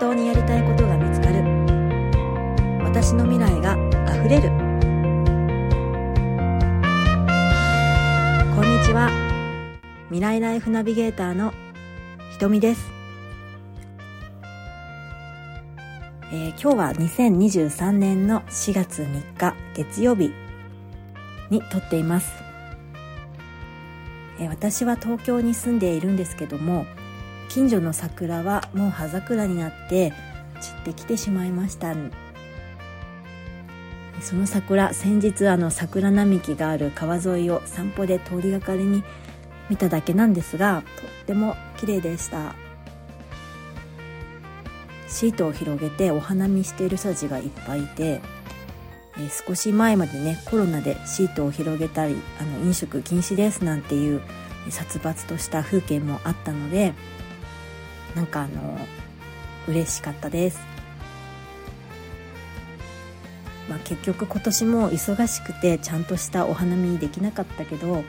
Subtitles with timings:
[0.00, 1.44] 当にやりたいことが見つかる。
[2.82, 3.72] 私の未来が
[4.08, 4.48] あふれる。
[8.56, 9.10] こんにちは。
[10.08, 11.52] 未来ライフナビゲーターの
[12.32, 12.90] ひとみです、
[16.32, 20.32] えー、今日は2023年の4月3日月曜日
[21.48, 22.32] に撮っています、
[24.40, 26.86] えー、私は東京に住んでいるんですけども
[27.50, 30.12] 近所の桜はもう葉桜になって
[30.60, 31.94] 散ってきてしまいました。
[34.20, 39.02] その桜先日あの桜並木がある川沿いを散歩で通りがかりに
[39.68, 42.54] 見ただけなんですがとっても綺麗でした。
[45.08, 48.20] シートを広げてお花見している人たちがいっぱいいて、え、
[49.44, 54.22] 少し前までねコロナでシートを広げたりあの飲食禁止ですなんていう
[54.68, 56.94] 殺伐とした風景もあったので
[58.14, 58.78] なんかあの
[59.68, 60.60] 嬉しかったです、
[63.68, 68.02] まあ、結局今年も忙しくてちゃんとしたお花見できなかったけど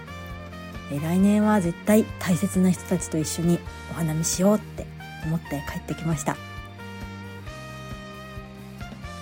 [0.91, 3.59] え来年は絶対大切な人たちと一緒に
[3.91, 4.85] お花見しようって
[5.25, 6.35] 思って帰ってきました。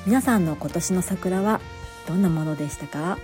[0.05, 1.59] 皆さんの今年の桜は
[2.07, 3.19] どんなものでしたか？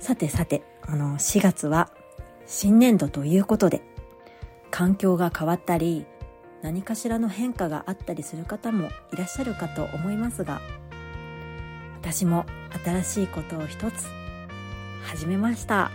[0.00, 1.90] さてさてあの4月は
[2.48, 3.82] 新年度ということで
[4.70, 6.06] 環境が変わったり
[6.62, 10.60] 何かしらの変化があったりする方もいらっしゃるかと思いますが
[12.00, 12.46] 私も
[12.84, 14.06] 新しいことを一つ
[15.04, 15.90] 始めました、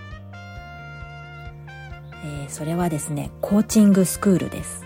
[2.24, 4.84] えー、それはですねコーチングスクールです。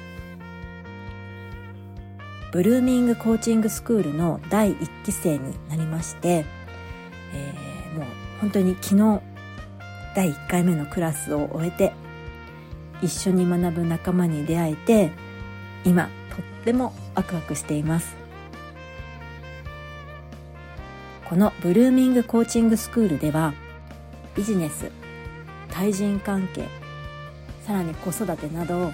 [2.52, 6.46] ブルーミングコーチングスクールの第1期生になりまして、
[7.34, 8.08] えー、もう
[8.40, 9.22] 本当に昨日
[10.18, 11.94] 第1回目のクラスを終えて
[13.04, 15.12] 一緒に学ぶ仲間に出会えて
[15.86, 18.16] 今とってもワクワクしています。
[21.30, 23.54] このブルーミングコーチングスクールでは
[24.36, 24.90] ビジネス
[25.70, 26.68] 対人関係
[27.64, 28.92] さらに子育てなど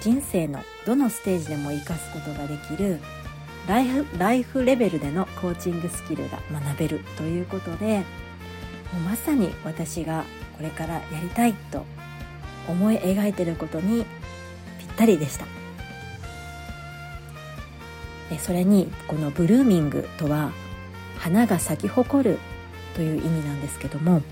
[0.00, 2.98] 人生のどのステージでも生かすことができる
[3.68, 7.98] ライフライフレベルでのコーチングスキルが学べるということで
[8.92, 10.24] もうまさに私が
[10.56, 11.84] これからやりたいと
[12.68, 14.04] 思い描いてることに
[14.78, 15.46] ぴったりでした。
[18.40, 20.50] それにこのブルーミングとは
[21.18, 22.38] 花が咲き誇る
[22.94, 24.22] という意味なんですけども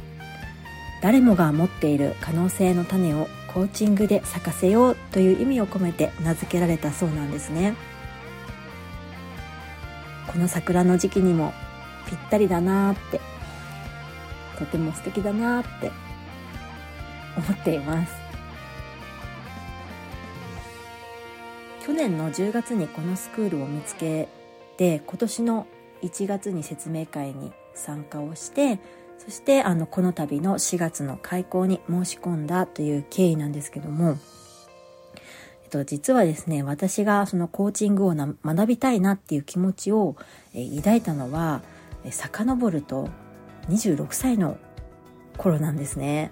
[1.00, 7.74] 誰もが持っている可能性の種をコーチングで咲かせようという意味を込めて名付けられたそうなんですね。
[10.26, 11.52] この桜の時期にも
[12.08, 13.20] ぴったりだなーって
[14.58, 15.92] とても素敵だなーって
[17.36, 18.12] 思っています
[21.84, 24.28] 去年の10月にこのスクールを見つけ
[24.78, 25.66] て今年の
[26.02, 28.78] 1月に説明会に参加をして
[29.18, 34.18] そしてあのこの度の4月の開校に申し込んだという経緯なんですけども、
[35.62, 40.16] えっと、実はですね私がそのコーチングを学びたいなっていう気持ちを、
[40.54, 41.62] え抱いたのは
[42.10, 43.08] 遡ると
[43.68, 44.58] 26歳の
[45.38, 46.30] 頃なんですね。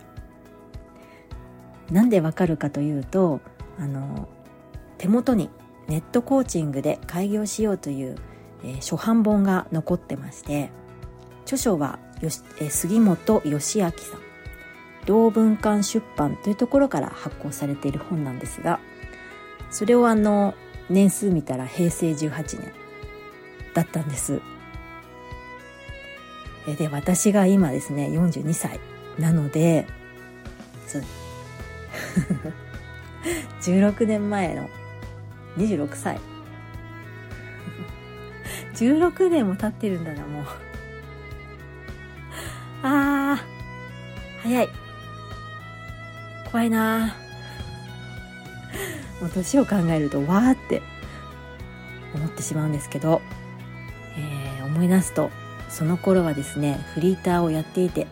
[1.91, 3.41] なんでわかるかというと
[3.79, 4.29] あの
[4.99, 5.51] 手元に
[5.89, 8.17] ネットコーチングで開業しようという、
[8.63, 10.71] えー、初版本が残ってまして
[11.43, 13.93] 著書はよし、えー、杉本義明さん
[15.05, 18.79] 同文館出版というところから発行されている本なんですが
[19.71, 20.55] それをあの
[20.89, 22.73] 年数見たら平成18年
[23.75, 24.43] だったんです。
[26.79, 28.79] で私が今ですね42歳
[29.19, 29.87] なので
[33.63, 34.69] 16年前の
[35.57, 36.21] 26歳。
[38.75, 40.47] 16年も経ってるんだなもう。
[42.83, 43.41] あー
[44.43, 44.83] 早い。
[46.53, 47.17] 怖いな
[49.23, 50.83] もう年を考えるとわーって
[52.15, 53.23] 思ってしまうんですけど、
[54.19, 55.31] えー、思い出すと
[55.71, 58.07] その頃はですねフリーターをやっていて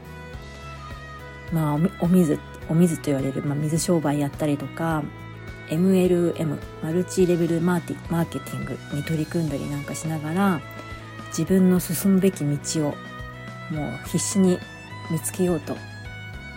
[1.53, 2.39] まあお水
[2.71, 5.03] お水と言われる、まあ、水商売やったりとか
[5.69, 10.61] MLM マルチレベルマーティマーケティングに取り組んだりなんかしながら
[11.29, 12.95] 自分の進むべき道を
[13.71, 14.59] もう必死に
[15.11, 15.77] 見つけようと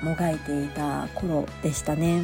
[0.03, 2.23] もがいていた頃でしたね、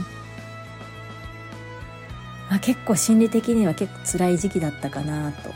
[2.49, 5.51] まあ、結構心理的には結構辛い時期だったかなと。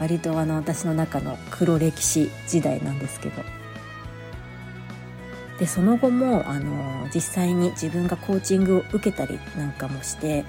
[0.00, 3.57] 割とあの私の中の黒歴史時代なんですけど。
[5.58, 10.44] でその後もあの実際に自分がコーチングを受けたりなんかもして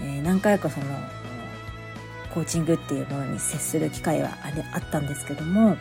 [0.00, 0.86] えー、何回かその
[2.32, 5.76] コーチングっていうものに接する機会はあれあったんですけども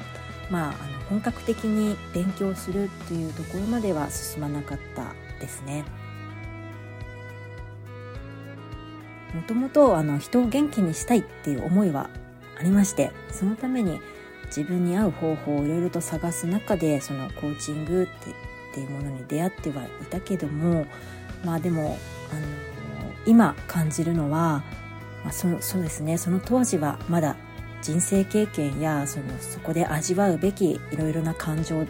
[0.50, 5.84] まあ、あの本格的に勉強するっていうところまでは進まなかったですね。
[9.34, 12.12] もともとあの人を元気にしたいっていう思いは
[12.60, 14.00] ありましてそのために
[14.48, 18.12] 自分に合う方法をいろいろと探す中でそのコーチングって
[18.74, 20.88] っていうものに出会ってはいたけども
[21.46, 22.00] まあでも
[22.32, 22.42] あの
[23.28, 24.64] 今感じるのは、
[25.24, 27.36] まあ、そそうですねその当時はまだ
[27.84, 31.86] 人生経験やそのそこで味わうべきいろいろな感情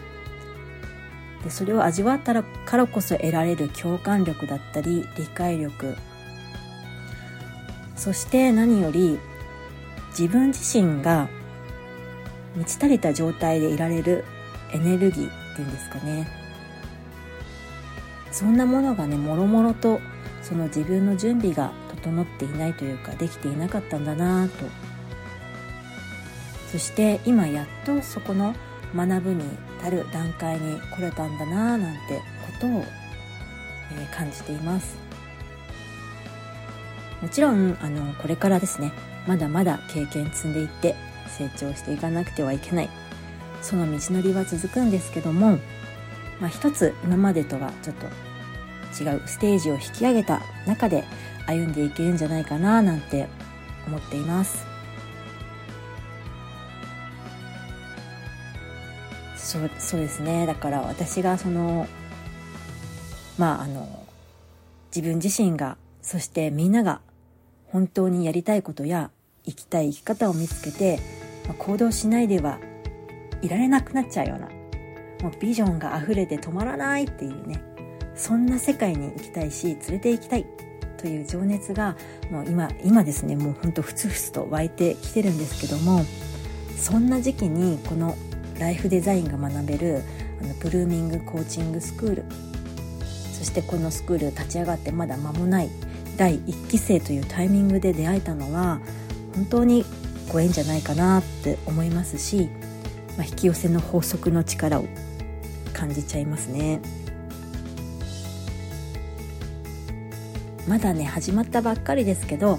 [1.42, 5.96] でそれを味わったらからこそ得られる共感力だったり理解力。
[7.96, 9.18] そして何より
[10.10, 11.28] 自分自身が
[12.56, 14.24] 満ち足りた状態でいられる
[14.72, 16.43] エネルギーっていうんですかね。
[18.34, 20.00] そんなものがねもろもろと
[20.42, 21.72] その自分の準備が
[22.02, 24.66] 整っていないというかできていなかったんだなと。
[26.72, 28.52] そして今やっとそこの
[28.96, 29.44] 学ぶに
[29.78, 32.84] 至る段階に来れたんだなぁなんてことを、
[33.92, 34.96] え、感じています。
[37.22, 38.92] もちろんあのこれからですね
[39.28, 40.96] まだまだ経験積んでいって
[41.38, 42.90] 成長していかなくてはいけない。
[43.62, 45.58] その道のりは続くんですけども、
[46.40, 48.06] まあ、一つ今までとはちょっと
[49.02, 51.04] 違うステージを引き上げた中で
[51.46, 53.28] 歩んでいけるんじゃないかななんて
[53.86, 54.66] 思っています。
[59.36, 60.46] そうそうですね。
[60.46, 61.86] だから私がその
[63.38, 64.06] まああの
[64.94, 67.00] 自分自身がそしてみんなが
[67.66, 69.10] 本当にやりたいことや
[69.44, 70.98] 生きたい生き方を見つけて、
[71.46, 72.58] まあ、行動しないでは
[73.42, 74.48] いられなくなっちゃうような
[75.24, 77.62] もうビジョンが溢れて止まらないっていうね
[78.14, 80.46] そんな世界に行きたいし連れて行きたい
[80.98, 81.96] という情熱が
[82.30, 86.04] もう今今ですねもうほんとふつふつと湧いてきてるんですけども
[86.76, 88.14] そんな時期にこの
[88.58, 90.02] ライフデザインが学べる
[90.42, 92.24] あのブルーミングコーチングスクール
[93.32, 95.70] そしてこのスクール立ち上がってまだ間もない
[96.18, 98.80] 第1期生というタイミングで出会えたのは
[99.34, 99.86] 本当に
[100.30, 102.50] ご縁じゃないかなって思いますし、
[103.16, 104.84] まあ、引き寄せの法則の力を
[105.74, 106.80] 感じちゃいますね。
[110.66, 112.56] まだね始まったばっかりですけど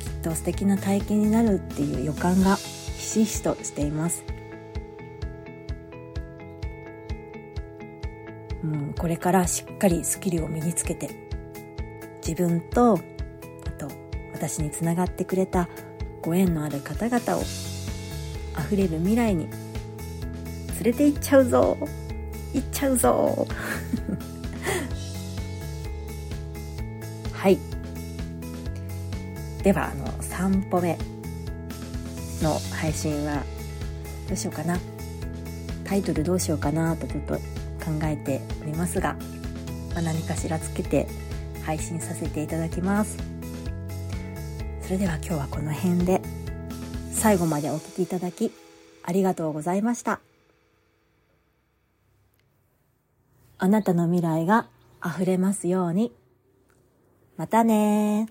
[0.00, 2.62] きっと素敵な体験になるっていう予感がひ
[3.02, 4.24] しひしとしています。
[8.64, 11.10] うん、これからしっかりスキルを身につけて
[12.26, 13.88] 自分とあと
[14.32, 15.68] 私につながってくれた
[16.22, 17.42] ご縁のある方々を
[18.58, 19.48] 溢れる未来に
[20.82, 21.76] 連れて行っちゃうぞ。
[22.54, 23.46] 行っちゃうぞ。
[27.32, 27.58] はい。
[29.62, 30.96] ではあの3歩目
[32.42, 33.42] の配信は
[34.28, 34.78] どうしようかな。
[35.84, 37.40] タイトルどうしようかなとちょっと考
[38.04, 39.16] えておりますが、
[39.92, 41.06] まあ、何かしらつけて
[41.62, 43.18] 配信させていただきます。
[44.82, 46.22] それでは今日はこの辺で。
[47.24, 48.52] 最後までお聴きいただき
[49.02, 50.20] ありがとうございました。
[53.64, 54.68] あなたの未来が
[55.02, 56.14] 溢れますように。
[57.38, 58.28] またね